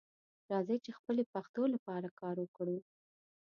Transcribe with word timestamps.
راځئ 0.51 0.77
چې 0.85 0.91
خپلې 0.97 1.23
پښتو 1.33 1.63
لپاره 1.73 2.07
کار 2.21 2.35
وکړو 2.39 2.77